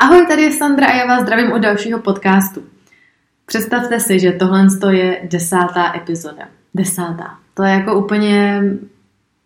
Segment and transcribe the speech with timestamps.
[0.00, 2.62] Ahoj, tady je Sandra a já vás zdravím u dalšího podcastu.
[3.46, 6.48] Představte si, že tohle je desátá epizoda.
[6.74, 7.38] Desátá.
[7.54, 8.62] To je jako úplně,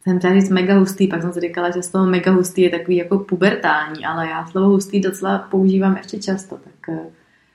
[0.02, 2.96] jsem chtěla říct mega hustý, pak jsem si říkala, že slovo mega hustý je takový
[2.96, 7.10] jako pubertální, ale já slovo hustý docela používám ještě často, tak eh,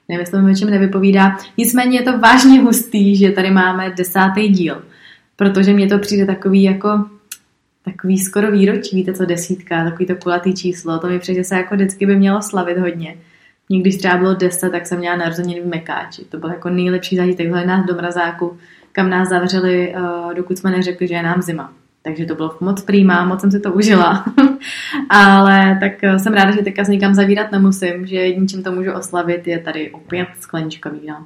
[0.09, 1.37] nevím, jestli mi čem nevypovídá.
[1.57, 4.83] Nicméně je to vážně hustý, že tady máme desátý díl,
[5.35, 7.05] protože mně to přijde takový jako
[7.91, 11.55] takový skoro výročí, víte co, desítka, takový to kulatý číslo, to mi přijde, že se
[11.55, 13.15] jako vždycky by mělo slavit hodně.
[13.69, 16.25] Mně když třeba bylo 10, tak jsem měla narozeniny v Mekáči.
[16.25, 17.47] To byl jako nejlepší zážitek.
[17.47, 18.57] Hledali nás do mrazáku,
[18.91, 21.73] kam nás zavřeli, uh, dokud jsme neřekli, že je nám zima.
[22.01, 24.25] Takže to bylo moc prýmá, moc jsem si to užila.
[25.09, 28.71] Ale tak eh, jsem ráda, že teďka s nikam zavírat nemusím, že jedním, čím to
[28.71, 31.25] můžu oslavit, je tady opět sklenička vína.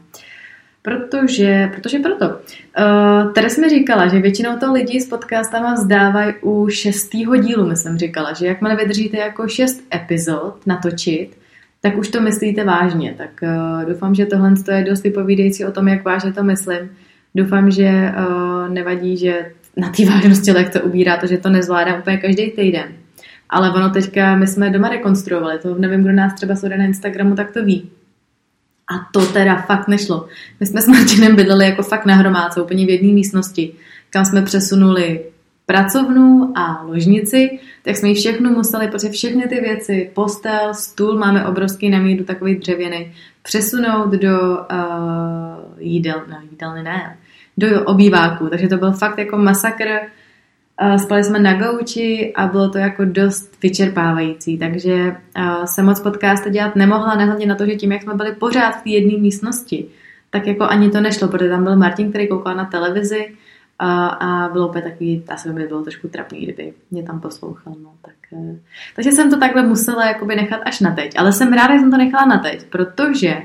[0.83, 2.25] Protože, protože proto.
[2.25, 7.97] Uh, tady jsme říkala, že většinou to lidi s podcastama vzdávají u šestýho dílu, myslím
[7.97, 11.37] říkala, že jakmile vydržíte jako šest epizod natočit,
[11.81, 13.15] tak už to myslíte vážně.
[13.17, 16.89] Tak uh, doufám, že tohle je dost vypovídající o tom, jak vážně to myslím.
[17.35, 22.17] Doufám, že uh, nevadí, že na té vážnosti lehce ubírá to, že to nezvládám úplně
[22.17, 22.85] každý týden.
[23.49, 27.35] Ale ono teďka, my jsme doma rekonstruovali, to nevím, kdo nás třeba sleduje na Instagramu,
[27.35, 27.89] tak to ví
[28.93, 30.27] a to teda fakt nešlo.
[30.59, 33.73] My jsme s Martinem bydleli jako fakt na hromádce, úplně v jedné místnosti,
[34.09, 35.21] kam jsme přesunuli
[35.65, 41.45] pracovnu a ložnici, tak jsme ji všechno museli, protože všechny ty věci, postel, stůl, máme
[41.45, 47.17] obrovský namíru takový dřevěný, přesunout do uh, jídel, no jídelny ne,
[47.57, 48.47] do obýváku.
[48.47, 49.87] Takže to byl fakt jako masakr
[50.97, 55.15] Spali jsme na gauči a bylo to jako dost vyčerpávající, takže
[55.65, 58.83] jsem moc podcasty dělat nemohla, nehledně na to, že tím, jak jsme byli pořád v
[58.83, 59.85] té jedné místnosti,
[60.29, 63.35] tak jako ani to nešlo, protože tam byl Martin, který koukal na televizi
[63.79, 67.73] a, a bylo úplně takový, asi by bylo trošku trapný, kdyby mě tam poslouchal.
[67.83, 68.39] No, tak,
[68.95, 71.13] takže jsem to takhle musela jakoby nechat až na teď.
[71.17, 73.41] Ale jsem ráda, že jsem to nechala na teď, protože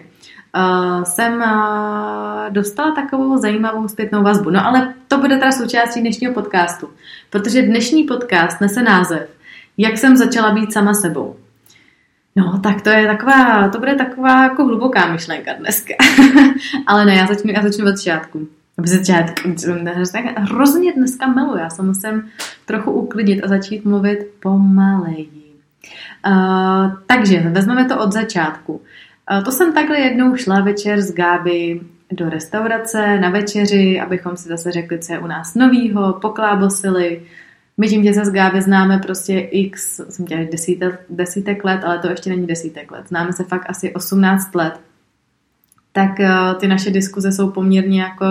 [1.05, 4.51] jsem uh, dostala takovou zajímavou zpětnou vazbu.
[4.51, 6.89] No ale to bude teda součástí dnešního podcastu,
[7.31, 9.29] protože dnešní podcast nese název
[9.79, 11.37] Jak jsem začala být sama sebou.
[12.37, 15.95] No, tak to je taková, to bude taková jako hluboká myšlenka dneska.
[16.87, 18.49] ale ne, já začnu, já začnu od začátku.
[18.85, 19.55] Začátku,
[20.37, 22.31] hrozně dneska milu, já se musím
[22.67, 25.29] trochu uklidit a začít mluvit pomaleji.
[26.27, 28.81] Uh, takže vezmeme to od začátku.
[29.45, 31.81] To jsem takhle jednou šla večer s Gáby
[32.13, 37.23] do restaurace na večeři, abychom si zase řekli, co je u nás novýho, poklábosili.
[37.77, 41.99] My tím, že se s Gáby známe prostě x, jsem dělala desítek, desítek let, ale
[41.99, 43.09] to ještě není desítek let.
[43.09, 44.81] Známe se fakt asi 18 let.
[45.93, 48.25] Tak uh, ty naše diskuze jsou poměrně jako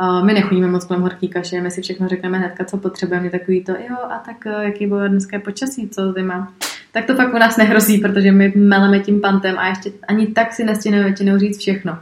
[0.00, 3.64] uh, my nechodíme moc kolem horký kaše, my si všechno řekneme hnedka, co potřebujeme, takový
[3.64, 6.52] to, jo, a tak uh, jaký bylo dneska počasí, co zima
[6.94, 10.52] tak to fakt u nás nehrozí, protože my meleme tím pantem a ještě ani tak
[10.52, 11.98] si nestěneme většinou říct všechno.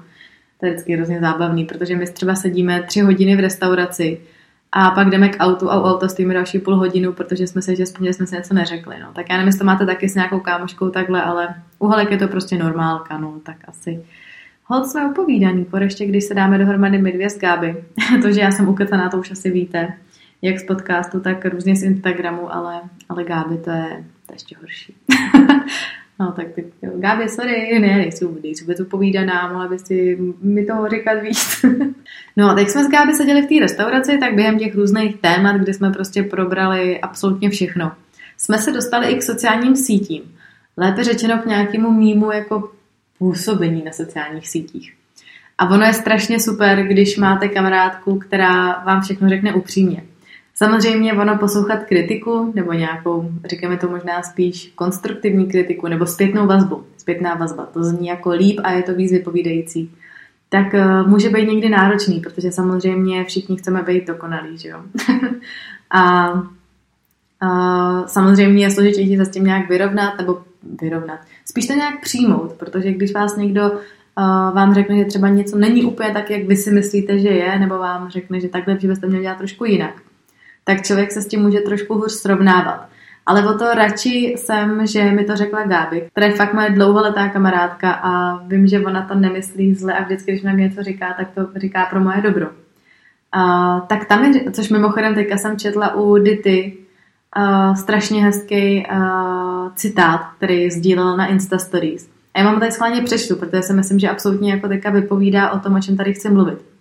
[0.60, 4.20] To je vždycky hrozně zábavný, protože my třeba sedíme tři hodiny v restauraci
[4.72, 7.76] a pak jdeme k autu a u auta stojíme další půl hodinu, protože jsme se,
[7.76, 8.96] že jsme si něco neřekli.
[9.00, 9.12] No.
[9.12, 12.18] Tak já nevím, jestli to máte taky s nějakou kámoškou takhle, ale u Halek je
[12.18, 14.04] to prostě normálka, no, tak asi.
[14.64, 17.84] Hold jsme upovídaný, ještě když se dáme dohromady my dvě z Gáby.
[18.22, 19.92] to, že já jsem ukecená, to už asi víte,
[20.42, 24.56] jak z podcastu, tak různě z Instagramu, ale, ale Gáby to je, to je ještě
[24.60, 24.94] horší.
[26.20, 30.64] no tak ty, jo, Gábě, sorry, ne, nejsou, nejsou vůbec upovídaná, mohla by si mi
[30.64, 31.64] toho říkat víc.
[32.36, 35.56] no a teď jsme s Gáby seděli v té restauraci, tak během těch různých témat,
[35.56, 37.92] kdy jsme prostě probrali absolutně všechno,
[38.36, 40.22] jsme se dostali i k sociálním sítím.
[40.76, 42.72] Lépe řečeno k nějakému mýmu jako
[43.18, 44.94] působení na sociálních sítích.
[45.58, 50.02] A ono je strašně super, když máte kamarádku, která vám všechno řekne upřímně.
[50.54, 56.84] Samozřejmě ono poslouchat kritiku, nebo nějakou, říkáme to možná spíš konstruktivní kritiku, nebo zpětnou vazbu.
[56.96, 59.90] Zpětná vazba, to zní jako líp a je to víc vypovídající.
[60.48, 64.82] Tak uh, může být někdy náročný, protože samozřejmě všichni chceme být dokonalí, že jo?
[65.90, 70.42] a uh, samozřejmě je složitější se s tím nějak vyrovnat, nebo
[70.82, 71.20] vyrovnat.
[71.44, 73.74] Spíš to nějak přijmout, protože když vás někdo uh,
[74.54, 77.78] vám řekne, že třeba něco není úplně tak, jak vy si myslíte, že je, nebo
[77.78, 79.94] vám řekne, že takhle, že byste měli dělat trošku jinak,
[80.64, 82.86] tak člověk se s tím může trošku hůř srovnávat.
[83.26, 87.28] Ale o to radši jsem, že mi to řekla Gáby, která je fakt moje dlouholetá
[87.28, 91.30] kamarádka a vím, že ona to nemyslí zle a vždycky, když mi něco říká, tak
[91.30, 92.46] to říká pro moje dobro.
[93.36, 96.76] Uh, tak tam je, což mimochodem teďka jsem četla u Dity,
[97.38, 102.10] uh, strašně hezký uh, citát, který sdílel na Insta Stories.
[102.34, 105.58] A já mám tady schválně přečtu, protože si myslím, že absolutně jako teďka vypovídá o
[105.58, 106.71] tom, o čem tady chci mluvit.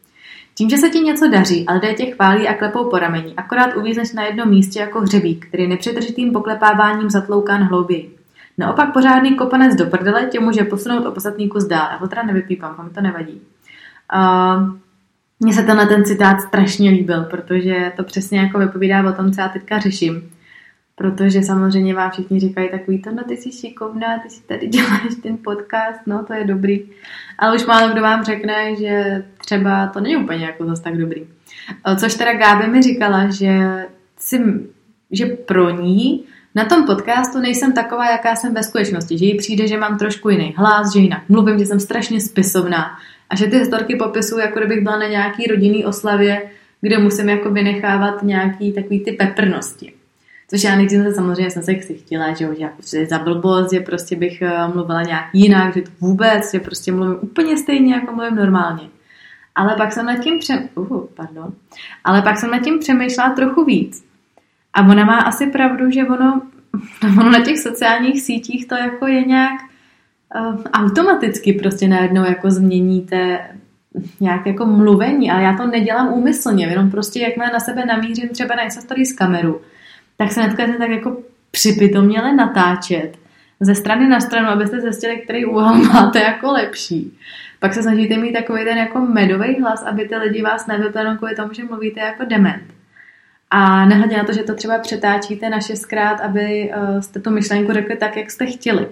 [0.56, 3.76] Tím, že se ti něco daří a lidé tě chválí a klepou po rameni, akorát
[3.76, 8.16] uvízneš na jednom místě jako hřebík, který nepřetržitým poklepáváním zatloukán hlouběji.
[8.58, 11.88] Naopak pořádný kopanec do prdele tě může posunout o poslední kus dál.
[11.92, 13.42] Já ho teda nevypípám, mi to nevadí.
[14.16, 14.76] Uh,
[15.40, 19.42] mně se tenhle ten citát strašně líbil, protože to přesně jako vypovídá o tom, co
[19.42, 20.32] já teďka řeším.
[21.02, 25.16] Protože samozřejmě vám všichni říkají takový to, no ty jsi šikovná, ty si tady děláš
[25.24, 26.82] ten podcast, no to je dobrý.
[27.40, 31.28] Ale už málo kdo vám řekne, že třeba to není úplně jako zase tak dobrý.
[32.00, 33.86] Což teda Gáby mi říkala, že,
[34.20, 34.44] si,
[35.12, 36.24] že pro ní
[36.56, 39.18] na tom podcastu nejsem taková, jaká jsem ve skutečnosti.
[39.18, 42.98] Že jí přijde, že mám trošku jiný hlas, že jinak mluvím, že jsem strašně spisovná.
[43.30, 46.50] A že ty historky popisuju, jako kdybych byla na nějaký rodinný oslavě,
[46.82, 49.94] kde musím jako vynechávat nějaký takový ty peprnosti.
[50.52, 54.42] Což já nejdřív samozřejmě jsem se chtěla, že, že jako za blbost, že prostě bych
[54.42, 58.84] eh, mluvila nějak jinak, že to vůbec, že prostě mluvím úplně stejně, jako mluvím normálně.
[59.56, 60.70] Ale pak jsem nad tím pře...
[60.76, 61.54] uh, pardon.
[62.04, 64.06] Ale pak jsem nad tím přemýšlela trochu víc.
[64.74, 66.42] A ona má asi pravdu, že ono,
[67.20, 69.62] ono na těch sociálních sítích to jako je nějak
[70.40, 73.40] uh, automaticky prostě najednou jako změníte
[74.20, 78.56] nějak jako mluvení, ale já to nedělám úmyslně, jenom prostě jak na sebe namířím třeba
[78.56, 79.62] na Insta z kameru,
[80.22, 81.18] tak se netkajte tak jako
[81.52, 83.18] připitomněle natáčet
[83.60, 87.18] ze strany na stranu, abyste zjistili, který úhel máte jako lepší.
[87.60, 91.36] Pak se snažíte mít takový ten jako medový hlas, aby ty lidi vás nevyplenou kvůli
[91.36, 92.64] tomu, že mluvíte jako dement.
[93.50, 97.74] A nehledě na to, že to třeba přetáčíte na šestkrát, aby uh, jste tu myšlenku
[97.74, 98.88] řekli tak, jak jste chtěli.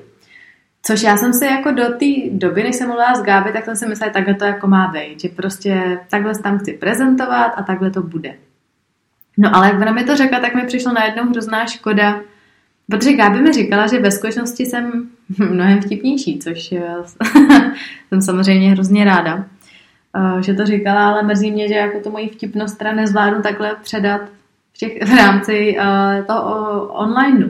[0.84, 3.76] Což já jsem si jako do té doby, než jsem mluvila s Gáby, tak jsem
[3.76, 5.22] si myslela, takhle to jako má být.
[5.22, 8.34] Že prostě takhle tam chci prezentovat a takhle to bude.
[9.42, 12.22] No ale jak ona mi to řekla, tak mi přišla najednou hrozná škoda,
[12.90, 15.10] protože Gáby mi říkala, že ve skutečnosti jsem
[15.50, 16.96] mnohem vtipnější, což eh,
[18.10, 19.46] jsem samozřejmě hrozně ráda,
[20.16, 23.76] eh, že to říkala, ale mrzí mě, že jako to moji vtipnost teda nezvládnu takhle
[23.82, 24.22] předat
[24.74, 27.50] v, těch, v rámci uh, toho onlineu.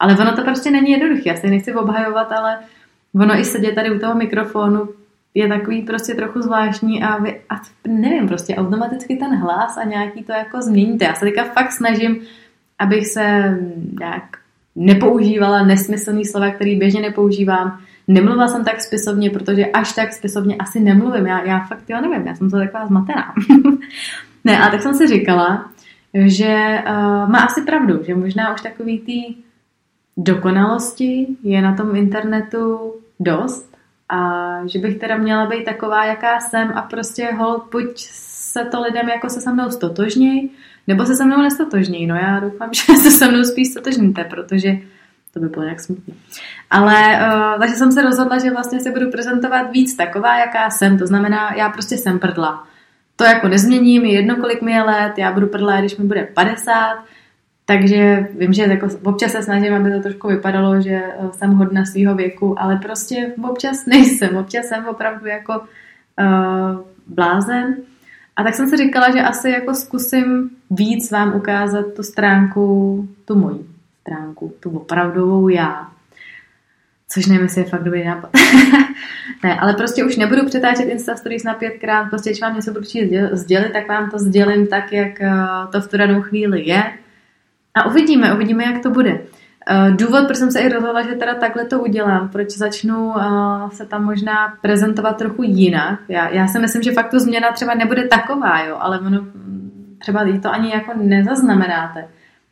[0.00, 1.28] Ale ono to prostě není jednoduché.
[1.28, 2.58] Já se nechci obhajovat, ale
[3.14, 4.88] ono i sedět tady u toho mikrofonu
[5.34, 7.54] je takový prostě trochu zvláštní a, vy, a
[7.88, 11.04] nevím, prostě automaticky ten hlas a nějaký to jako změníte.
[11.04, 12.20] Já se teďka fakt snažím,
[12.78, 13.58] abych se
[14.00, 14.24] nějak
[14.76, 17.80] nepoužívala nesmyslný slova, který běžně nepoužívám.
[18.08, 21.26] Nemluvila jsem tak spisovně, protože až tak spisovně asi nemluvím.
[21.26, 23.34] Já, já fakt, jo, nevím, já jsem to taková zmatená.
[24.44, 25.70] ne, a tak jsem si říkala,
[26.14, 29.34] že uh, má asi pravdu, že možná už takový ty
[30.16, 33.73] dokonalosti je na tom internetu dost
[34.14, 37.84] a že bych teda měla být taková, jaká jsem a prostě hold, buď
[38.54, 40.50] se to lidem jako se se mnou stotožněj,
[40.86, 42.06] nebo se se mnou nestotožněj.
[42.06, 44.76] No já doufám, že se se mnou spíš stotožníte, protože
[45.34, 46.14] to by bylo nějak smutné.
[46.70, 50.98] Ale uh, takže jsem se rozhodla, že vlastně se budu prezentovat víc taková, jaká jsem.
[50.98, 52.66] To znamená, já prostě jsem prdla.
[53.16, 56.28] To jako nezměním, je jedno, kolik mi je let, já budu prdla, když mi bude
[56.34, 57.04] 50,
[57.66, 61.84] takže vím, že jako občas se snažím, aby to trošku vypadalo, že eh, jsem hodna
[61.84, 64.36] svého věku, ale prostě občas nejsem.
[64.36, 67.76] Občas jsem opravdu jako uh, blázen.
[68.36, 73.38] A tak jsem si říkala, že asi jako zkusím víc vám ukázat tu stránku, tu
[73.38, 73.66] moji
[74.00, 75.88] stránku, tu opravdovou já.
[77.08, 78.30] Což nevím, jestli je fakt dobrý nápad.
[79.44, 82.86] ne, ale prostě už nebudu přetáčet Insta Stories na pětkrát, prostě když vám něco budu
[83.32, 85.36] sdělit, tak vám to sdělím tak, jak eh,
[85.72, 86.82] to v tu danou chvíli je
[87.74, 89.20] a uvidíme, uvidíme, jak to bude.
[89.66, 93.70] Eh, důvod, proč jsem se i rozhodla, že teda takhle to udělám, proč začnu uh,
[93.70, 96.00] se tam možná prezentovat trochu jinak.
[96.08, 99.96] Já, já si myslím, že fakt tu změna třeba nebude taková, jo, ale ono mm,
[99.98, 102.08] třeba to ani jako nezaznamenáte.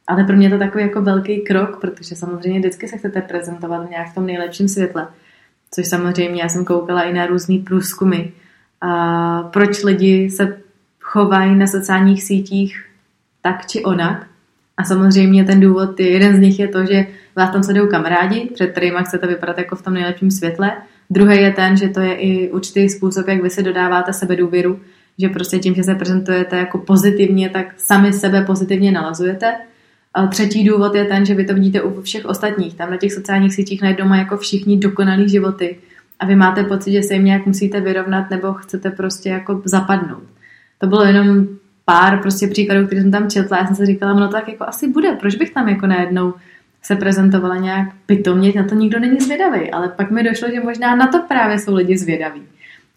[0.06, 4.10] Ale pro mě to takový jako velký krok, protože samozřejmě vždycky se chcete prezentovat nějak
[4.10, 5.08] v tom nejlepším světle.
[5.70, 8.18] Což samozřejmě já jsem koukala i na různý průzkumy.
[8.80, 10.58] A proč lidi se
[11.00, 12.84] chovají na sociálních sítích
[13.42, 14.26] tak či onak.
[14.82, 18.66] A samozřejmě ten důvod, jeden z nich je to, že vás tam sledují kamarádi, před
[18.66, 20.72] kterými chcete vypadat jako v tom nejlepším světle.
[21.10, 24.80] Druhý je ten, že to je i určitý způsob, jak vy si dodáváte sebe důvěru,
[25.18, 29.54] že prostě tím, že se prezentujete jako pozitivně, tak sami sebe pozitivně nalazujete.
[30.14, 32.74] A třetí důvod je ten, že vy to vidíte u všech ostatních.
[32.74, 35.76] Tam na těch sociálních sítích najdou jako všichni dokonalý životy
[36.20, 40.24] a vy máte pocit, že se jim nějak musíte vyrovnat nebo chcete prostě jako zapadnout.
[40.78, 41.46] To bylo jenom
[41.84, 44.88] pár prostě příkladů, které jsem tam četla, já jsem si říkala, no tak jako asi
[44.88, 46.34] bude, proč bych tam jako najednou
[46.82, 50.96] se prezentovala nějak pitomně, na to nikdo není zvědavý, ale pak mi došlo, že možná
[50.96, 52.42] na to právě jsou lidi zvědaví.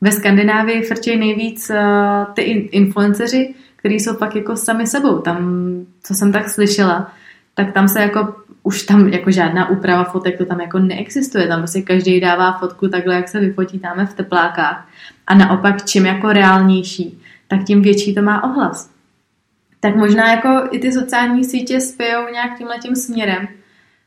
[0.02, 5.20] Ve Skandinávii frčejí nejvíc uh, ty influenceři, kteří jsou pak jako sami sebou.
[5.20, 5.66] Tam,
[6.04, 7.12] co jsem tak slyšela,
[7.54, 11.48] tak tam se jako už tam jako žádná úprava fotek to tam jako neexistuje.
[11.48, 14.88] Tam prostě každý dává fotku takhle, jak se vyfotí v teplákách.
[15.28, 18.90] A naopak, čím jako reálnější, tak tím větší to má ohlas.
[19.80, 23.48] Tak možná jako i ty sociální sítě spějou nějak tímhle tím směrem.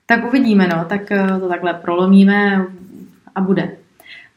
[0.07, 0.85] Tak uvidíme, no.
[0.85, 2.67] Tak eh, to takhle prolomíme
[3.35, 3.77] a bude.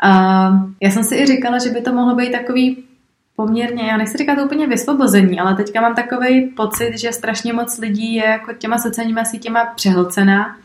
[0.06, 2.84] Uh, já jsem si i říkala, že by to mohlo být takový
[3.36, 8.16] poměrně, já nechci říkat úplně vysvobození, ale teďka mám takový pocit, že strašně moc lidí
[8.16, 10.58] je jako těma sociálníma sítěma přehlcená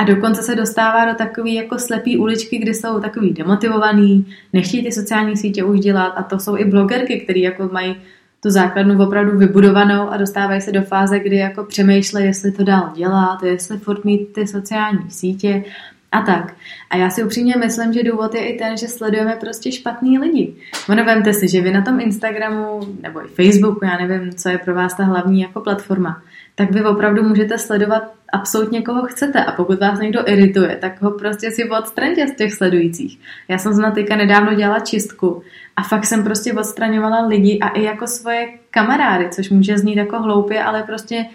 [0.00, 4.92] a dokonce se dostává do takové jako slepý uličky, kdy jsou takový demotivovaný, nechtějí ty
[4.92, 7.96] sociální sítě už dělat a to jsou i blogerky, které jako mají
[8.42, 12.92] tu základnu opravdu vybudovanou a dostávají se do fáze, kdy jako přemýšlejí, jestli to dál
[12.96, 15.64] dělat, jestli furt mít ty sociální sítě
[16.12, 16.54] a tak.
[16.90, 20.54] A já si upřímně myslím, že důvod je i ten, že sledujeme prostě špatný lidi.
[20.88, 24.58] Ono vemte si, že vy na tom Instagramu nebo i Facebooku, já nevím, co je
[24.58, 26.22] pro vás ta hlavní jako platforma,
[26.54, 31.10] tak vy opravdu můžete sledovat absolutně koho chcete a pokud vás někdo irituje, tak ho
[31.10, 33.20] prostě si odstraňte z těch sledujících.
[33.48, 35.42] Já jsem zna teďka nedávno dělala čistku
[35.76, 40.22] a fakt jsem prostě odstraňovala lidi a i jako svoje kamarády, což může znít jako
[40.22, 41.26] hloupě, ale prostě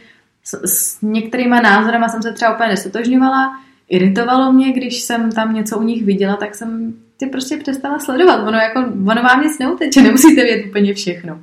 [0.43, 3.51] s, s některýma názorama jsem se třeba úplně nesotožňovala,
[3.89, 8.47] iritovalo mě, když jsem tam něco u nich viděla, tak jsem ty prostě přestala sledovat.
[8.47, 8.79] Ono, jako,
[9.11, 11.39] ono vám nic neuteče, nemusíte vědět úplně všechno.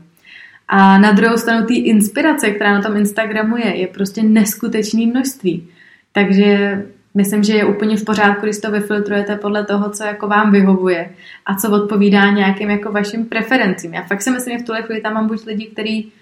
[0.74, 5.68] A na druhou stranu té inspirace, která na tom Instagramu je, je prostě neskutečné množství.
[6.12, 6.82] Takže
[7.14, 11.10] myslím, že je úplně v pořádku, když to vyfiltrujete podle toho, co jako vám vyhovuje
[11.46, 13.94] a co odpovídá nějakým jako vašim preferencím.
[13.94, 16.12] Já fakt si myslím, že v tuhle chvíli tam mám buď lidi, kteří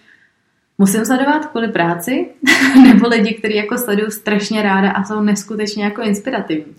[0.79, 2.29] musím sledovat kvůli práci,
[2.83, 6.75] nebo lidi, kteří jako sledují strašně ráda a jsou neskutečně jako inspirativní.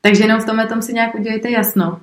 [0.00, 2.00] Takže jenom v tomhle tom si nějak udělejte jasno.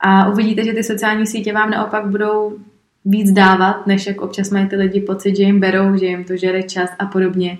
[0.00, 2.58] A uvidíte, že ty sociální sítě vám naopak budou
[3.04, 6.36] víc dávat, než jak občas mají ty lidi pocit, že jim berou, že jim to
[6.36, 7.58] žere čas a podobně.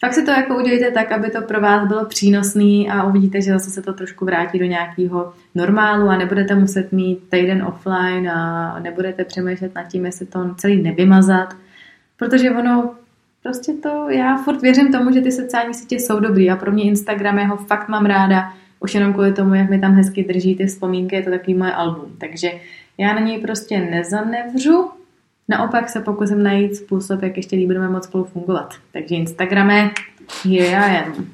[0.00, 3.52] Fakt si to jako udělejte tak, aby to pro vás bylo přínosný a uvidíte, že
[3.52, 8.78] zase se to trošku vrátí do nějakého normálu a nebudete muset mít týden offline a
[8.80, 11.54] nebudete přemýšlet nad tím, jestli to celý nevymazat,
[12.18, 12.94] Protože ono,
[13.42, 16.84] prostě to, já furt věřím tomu, že ty sociální sítě jsou dobrý a pro mě
[16.84, 20.66] Instagram, jeho fakt mám ráda, už jenom kvůli tomu, jak mi tam hezky drží ty
[20.66, 22.16] vzpomínky, je to takový moje album.
[22.18, 22.50] Takže
[22.98, 24.90] já na něj prostě nezanevřu,
[25.48, 28.74] naopak se pokusím najít způsob, jak ještě líp budeme moc spolu fungovat.
[28.92, 29.90] Takže Instagrame,
[30.44, 31.26] here I am.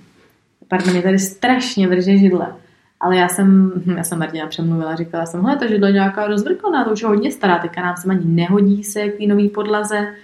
[0.68, 2.54] Pardon, mě tady strašně vrže židle.
[3.00, 6.26] Ale já jsem, hm, já jsem Martina přemluvila, říkala jsem, hele, to židlo je nějaká
[6.26, 10.14] rozvrkolná, to už je hodně stará, teďka nám se ani nehodí se k nový podlaze.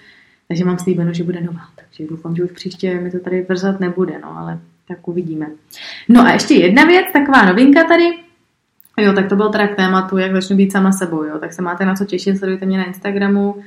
[0.47, 1.61] Takže mám slíbeno, že bude nová.
[1.75, 5.47] Takže doufám, že už příště mi to tady vrzat nebude, no ale tak uvidíme.
[6.09, 8.11] No a ještě jedna věc, taková novinka tady.
[8.97, 11.39] Jo, tak to bylo teda k tématu, jak začnu být sama sebou, jo.
[11.39, 13.61] Tak se máte na co těšit, sledujte mě na Instagramu uh,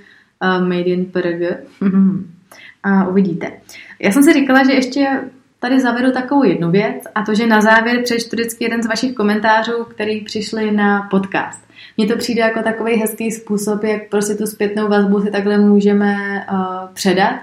[0.69, 1.43] Made in PRG
[2.83, 3.53] a uvidíte.
[3.99, 5.21] Já jsem si říkala, že ještě
[5.61, 9.15] tady zavedu takovou jednu věc a to, že na závěr přečtu vždycky jeden z vašich
[9.15, 11.65] komentářů, který přišli na podcast.
[11.97, 16.17] Mně to přijde jako takový hezký způsob, jak prostě tu zpětnou vazbu si takhle můžeme
[16.53, 16.59] uh,
[16.95, 17.41] předat.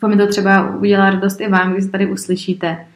[0.00, 2.86] To mi to třeba udělá radost i vám, když tady uslyšíte.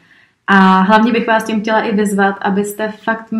[0.47, 3.33] A hlavně bych vás tím chtěla i vyzvat, abyste fakt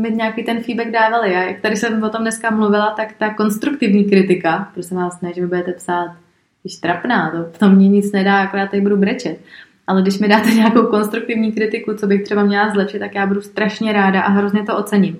[0.00, 1.36] mi nějaký ten feedback dávali.
[1.36, 5.32] A jak tady jsem o tom dneska mluvila, tak ta konstruktivní kritika, prosím vás, ne,
[5.34, 6.16] že mi budete psát,
[6.62, 9.40] když trapná, to, to mě nic nedá, akorát tady budu brečet.
[9.86, 13.42] Ale když mi dáte nějakou konstruktivní kritiku, co bych třeba měla zlepšit, tak já budu
[13.42, 15.18] strašně ráda a hrozně to ocením.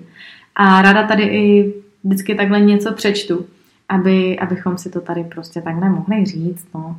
[0.55, 1.73] A ráda tady i
[2.03, 3.45] vždycky takhle něco přečtu,
[3.89, 6.67] aby, abychom si to tady prostě takhle mohli říct.
[6.73, 6.97] No.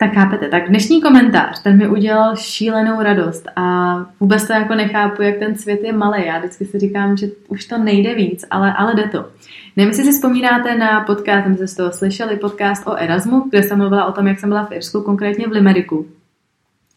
[0.00, 5.22] Tak chápete, tak dnešní komentář, ten mi udělal šílenou radost a vůbec to jako nechápu,
[5.22, 6.26] jak ten svět je malý.
[6.26, 9.28] Já vždycky si říkám, že už to nejde víc, ale, ale jde to.
[9.76, 13.78] Nevím, jestli si vzpomínáte na podcast, jste z toho slyšeli, podcast o Erasmu, kde jsem
[13.78, 16.06] mluvila o tom, jak jsem byla v Irsku, konkrétně v Limeriku.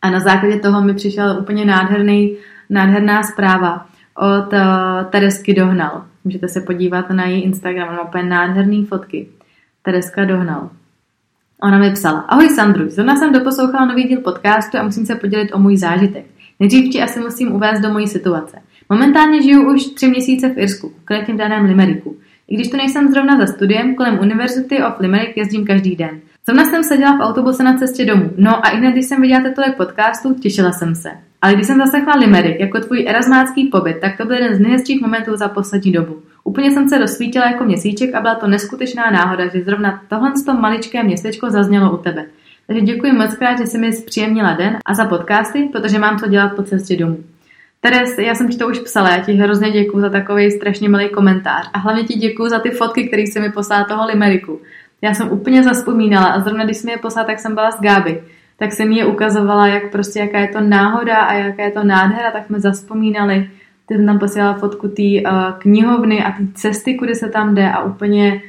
[0.01, 2.37] A na základě toho mi přišel úplně nádherný,
[2.69, 3.85] nádherná zpráva
[4.17, 4.59] od uh,
[5.09, 6.05] Teresky Dohnal.
[6.23, 9.27] Můžete se podívat na její Instagram, má úplně nádherné fotky.
[9.81, 10.69] Tereska Dohnal.
[11.63, 15.53] Ona mi psala, ahoj Sandru, zrovna jsem doposlouchala nový díl podcastu a musím se podělit
[15.53, 16.25] o můj zážitek.
[16.59, 18.57] Nejdřív ti asi musím uvést do mojí situace.
[18.89, 22.17] Momentálně žiju už tři měsíce v Irsku, konkrétně v daném Limeriku.
[22.47, 26.19] I když tu nejsem zrovna za studiem, kolem University of Limerick jezdím každý den.
[26.45, 28.29] Zrovna jsem seděla v autobuse na cestě domů.
[28.37, 31.09] No a i hned, když jsem viděla tohle podcastu, těšila jsem se.
[31.41, 35.01] Ale když jsem zaslechla Limerick jako tvůj erasmácký pobyt, tak to byl jeden z nejhezčích
[35.01, 36.21] momentů za poslední dobu.
[36.43, 40.53] Úplně jsem se rozsvítila jako měsíček a byla to neskutečná náhoda, že zrovna tohle to
[40.53, 42.25] maličké městečko zaznělo u tebe.
[42.67, 46.27] Takže děkuji moc krát, že jsi mi zpříjemnila den a za podcasty, protože mám co
[46.27, 47.17] dělat po cestě domů.
[47.81, 51.09] Teres, já jsem ti to už psala, já ti hrozně děkuji za takový strašně milý
[51.09, 54.61] komentář a hlavně ti děkuji za ty fotky, které jsi mi poslala toho limeriku.
[55.01, 57.81] Já jsem úplně zaspomínala a zrovna když jsi mi je poslala, tak jsem byla s
[57.81, 58.21] Gáby.
[58.57, 61.83] Tak jsem mi je ukazovala, jak prostě jaká je to náhoda a jaká je to
[61.83, 63.49] nádhera, tak jsme zaspomínali.
[63.85, 67.83] Ty tam posílala fotku té uh, knihovny a té cesty, kudy se tam jde a
[67.83, 68.41] úplně,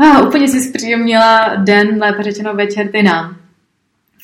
[0.00, 3.36] uh, úplně si zpříjemnila den, lépe řečeno večer ty nám.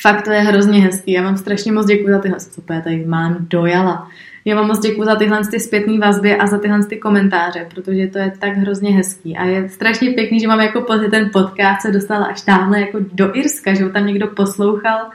[0.02, 1.12] Fakt to je hrozně hezký.
[1.12, 4.08] Já vám strašně moc děkuji za tyhle, super, tady mám dojala.
[4.44, 8.06] Já vám moc děkuji za tyhle ty zpětné vazby a za tyhle ty komentáře, protože
[8.06, 9.36] to je tak hrozně hezký.
[9.36, 12.98] A je strašně pěkný, že mám jako pocit, ten podcast se dostal až tamhle jako
[13.12, 15.10] do Irska, že ho tam někdo poslouchal.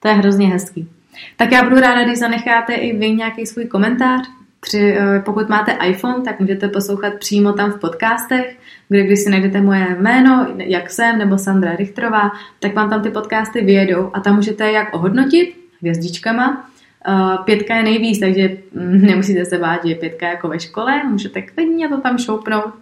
[0.00, 0.88] To je hrozně hezký.
[1.36, 4.28] Tak já budu ráda, když zanecháte i vy nějaký svůj komentář.
[4.60, 8.56] Při, eh, pokud máte iPhone, tak můžete poslouchat přímo tam v podcastech,
[8.88, 13.10] kde když si najdete moje jméno, jak jsem, nebo Sandra Richterová, tak vám tam ty
[13.10, 16.70] podcasty vyjedou a tam můžete jak ohodnotit hvězdičkama,
[17.08, 21.04] Uh, pětka je nejvíc, takže mm, nemusíte se bát, že je pětka jako ve škole,
[21.04, 22.74] můžete klidně to tam šoupnout.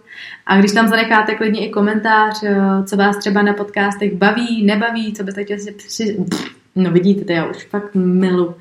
[0.45, 5.13] A když tam zanecháte klidně i komentář, uh, co vás třeba na podcastech baví, nebaví,
[5.13, 6.17] co byste chtěli si při...
[6.75, 8.55] No vidíte, to já už fakt milu.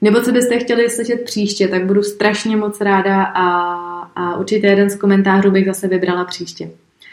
[0.00, 3.46] Nebo co byste chtěli slyšet příště, tak budu strašně moc ráda a,
[4.16, 6.70] a určitě jeden z komentářů bych zase vybrala příště.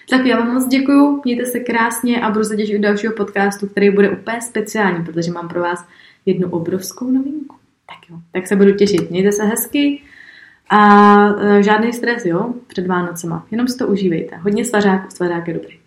[0.09, 3.67] Tak já vám moc děkuju, mějte se krásně a budu se těšit u dalšího podcastu,
[3.67, 5.85] který bude úplně speciální, protože mám pro vás
[6.25, 7.55] jednu obrovskou novinku.
[7.87, 9.09] Tak jo, tak se budu těšit.
[9.09, 10.01] Mějte se hezky
[10.69, 13.47] a e, žádný stres, jo, před Vánocema.
[13.51, 14.37] Jenom si to užívejte.
[14.37, 15.82] Hodně svařáků, svařák je dobrý.